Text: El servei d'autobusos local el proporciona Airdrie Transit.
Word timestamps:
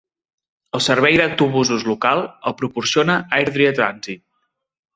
El 0.79 0.81
servei 0.85 1.17
d'autobusos 1.21 1.85
local 1.91 2.23
el 2.53 2.57
proporciona 2.63 3.19
Airdrie 3.41 3.77
Transit. 3.83 4.27